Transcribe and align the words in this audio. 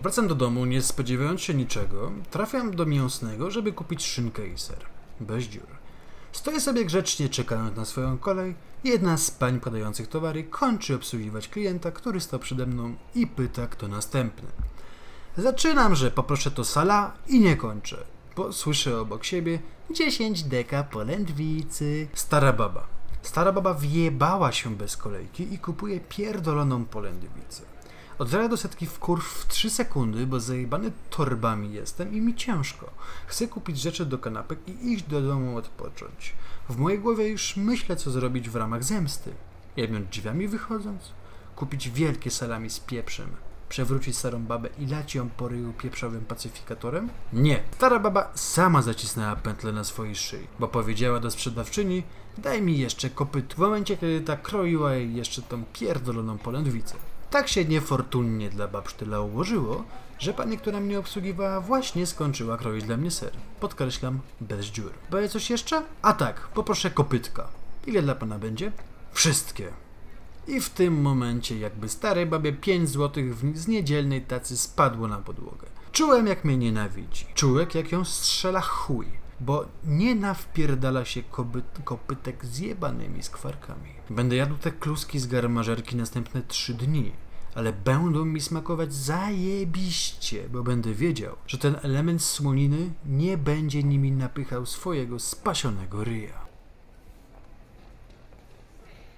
Wracam 0.00 0.28
do 0.28 0.34
domu, 0.34 0.64
nie 0.64 0.82
spodziewając 0.82 1.40
się 1.40 1.54
niczego. 1.54 2.12
Trafiam 2.30 2.76
do 2.76 2.86
mięsnego, 2.86 3.50
żeby 3.50 3.72
kupić 3.72 4.06
szynkę 4.06 4.48
i 4.48 4.58
ser. 4.58 4.86
Bez 5.20 5.44
dziur. 5.44 5.66
Stoję 6.32 6.60
sobie 6.60 6.84
grzecznie, 6.84 7.28
czekając 7.28 7.76
na 7.76 7.84
swoją 7.84 8.18
kolej. 8.18 8.54
Jedna 8.84 9.16
z 9.16 9.30
pań 9.30 9.60
podających 9.60 10.08
towary 10.08 10.44
kończy 10.44 10.94
obsługiwać 10.94 11.48
klienta, 11.48 11.90
który 11.90 12.20
stał 12.20 12.40
przede 12.40 12.66
mną 12.66 12.94
i 13.14 13.26
pyta, 13.26 13.66
kto 13.66 13.88
następny. 13.88 14.48
Zaczynam, 15.36 15.94
że 15.94 16.10
poproszę 16.10 16.50
to 16.50 16.64
sala 16.64 17.12
i 17.28 17.40
nie 17.40 17.56
kończę, 17.56 18.04
bo 18.36 18.52
słyszę 18.52 19.00
obok 19.00 19.24
siebie 19.24 19.58
10 19.90 20.42
deka 20.42 20.84
polędwicy. 20.84 22.08
Stara 22.14 22.52
baba. 22.52 22.86
Stara 23.22 23.52
baba 23.52 23.74
wjebała 23.74 24.52
się 24.52 24.76
bez 24.76 24.96
kolejki 24.96 25.54
i 25.54 25.58
kupuje 25.58 26.00
pierdoloną 26.00 26.84
polędwicę. 26.84 27.77
Od 28.18 28.28
zera 28.28 28.48
do 28.48 28.56
setki 28.56 28.86
w 28.86 28.98
kurw 28.98 29.24
w 29.24 29.46
3 29.46 29.70
sekundy, 29.70 30.26
bo 30.26 30.40
zajebany 30.40 30.92
torbami 31.10 31.72
jestem 31.72 32.14
i 32.14 32.20
mi 32.20 32.34
ciężko. 32.34 32.90
Chcę 33.26 33.48
kupić 33.48 33.80
rzeczy 33.80 34.06
do 34.06 34.18
kanapek 34.18 34.58
i 34.68 34.92
iść 34.92 35.04
do 35.04 35.22
domu 35.22 35.56
odpocząć. 35.56 36.34
W 36.68 36.76
mojej 36.76 36.98
głowie 36.98 37.28
już 37.28 37.56
myślę, 37.56 37.96
co 37.96 38.10
zrobić 38.10 38.50
w 38.50 38.56
ramach 38.56 38.84
zemsty. 38.84 39.30
Jebnąć 39.76 40.08
drzwiami 40.08 40.48
wychodząc, 40.48 41.02
kupić 41.56 41.90
wielkie 41.90 42.30
salami 42.30 42.70
z 42.70 42.80
pieprzem, 42.80 43.28
przewrócić 43.68 44.16
starą 44.16 44.42
babę 44.42 44.68
i 44.78 44.86
lać 44.86 45.14
ją 45.14 45.28
po 45.28 45.48
ryju 45.48 45.72
pieprzowym 45.72 46.24
pacyfikatorem? 46.24 47.08
Nie. 47.32 47.62
Stara 47.74 47.98
baba 47.98 48.30
sama 48.34 48.82
zacisnęła 48.82 49.36
pętlę 49.36 49.72
na 49.72 49.84
swojej 49.84 50.16
szyi, 50.16 50.46
bo 50.58 50.68
powiedziała 50.68 51.20
do 51.20 51.30
sprzedawczyni 51.30 52.02
daj 52.38 52.62
mi 52.62 52.78
jeszcze 52.78 53.10
kopyt. 53.10 53.54
W 53.54 53.58
momencie, 53.58 53.96
kiedy 53.96 54.20
ta 54.20 54.36
kroiła 54.36 54.94
jej 54.94 55.14
jeszcze 55.14 55.42
tą 55.42 55.64
pierdoloną 55.72 56.38
polędwicę. 56.38 56.94
Tak 57.30 57.48
się 57.48 57.64
niefortunnie 57.64 58.50
dla 58.50 58.68
babsztyla 58.68 59.20
ułożyło, 59.20 59.84
że 60.18 60.34
pani, 60.34 60.58
która 60.58 60.80
mnie 60.80 60.98
obsługiwała, 60.98 61.60
właśnie 61.60 62.06
skończyła 62.06 62.56
kroić 62.56 62.84
dla 62.84 62.96
mnie 62.96 63.10
ser. 63.10 63.32
Podkreślam, 63.60 64.20
bez 64.40 64.66
dziur. 64.66 64.92
Będzie 65.10 65.28
coś 65.28 65.50
jeszcze? 65.50 65.82
A 66.02 66.12
tak, 66.12 66.40
poproszę 66.40 66.90
kopytka. 66.90 67.48
Ile 67.86 68.02
dla 68.02 68.14
pana 68.14 68.38
będzie? 68.38 68.72
Wszystkie. 69.12 69.72
I 70.46 70.60
w 70.60 70.70
tym 70.70 71.00
momencie, 71.00 71.58
jakby 71.58 71.88
starej 71.88 72.26
babie 72.26 72.52
5 72.52 72.88
złotych 72.88 73.34
z 73.54 73.68
niedzielnej 73.68 74.22
tacy 74.22 74.56
spadło 74.56 75.08
na 75.08 75.18
podłogę. 75.18 75.66
Czułem, 75.92 76.26
jak 76.26 76.44
mnie 76.44 76.56
nienawidzi. 76.56 77.26
Czułem, 77.34 77.66
jak 77.74 77.92
ją 77.92 78.04
strzela 78.04 78.60
chuj. 78.60 79.06
Bo 79.40 79.66
nie 79.84 80.14
nawpierdala 80.14 81.04
się 81.04 81.22
kobyt, 81.22 81.64
kopytek 81.84 82.46
z 82.46 82.58
jebanymi 82.58 83.22
skwarkami. 83.22 83.90
Będę 84.10 84.36
jadł 84.36 84.56
te 84.56 84.72
kluski 84.72 85.18
z 85.18 85.26
garmażerki 85.26 85.96
następne 85.96 86.42
trzy 86.42 86.74
dni. 86.74 87.12
Ale 87.54 87.72
będą 87.72 88.24
mi 88.24 88.40
smakować 88.40 88.94
zajebiście, 88.94 90.48
bo 90.48 90.62
będę 90.62 90.94
wiedział, 90.94 91.36
że 91.46 91.58
ten 91.58 91.76
element 91.82 92.22
słoniny 92.22 92.90
nie 93.06 93.38
będzie 93.38 93.82
nimi 93.82 94.12
napychał 94.12 94.66
swojego 94.66 95.18
spasionego 95.18 96.04
ryja. 96.04 96.47